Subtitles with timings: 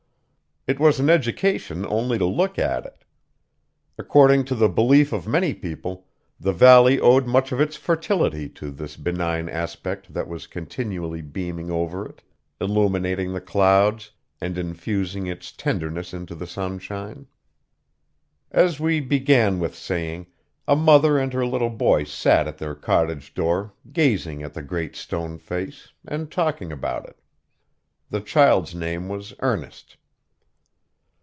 [0.67, 3.03] It was an education only to look at it.
[3.97, 6.05] According to the belief of many people,
[6.39, 11.71] the valley owed much of its fertility to this benign aspect that was continually beaming
[11.71, 12.21] over it,
[12.61, 17.25] illuminating the clouds, and infusing its tenderness into the sunshine.
[18.51, 20.27] As we began with saying,
[20.67, 24.95] a mother and her little boy sat at their cottage door, gazing at the Great
[24.95, 27.19] Stone Face, and talking about it.
[28.11, 29.97] The child's name was Ernest.